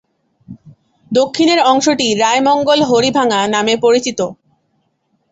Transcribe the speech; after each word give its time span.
দক্ষিণের 1.11 1.59
অংশটি 1.65 2.07
'রায়মঙ্গল-হরিভাঙা' 2.13 3.51
নামে 3.55 3.73
পরিচিত। 3.77 4.19